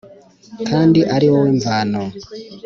[0.67, 2.01] kandi ari wowe mvano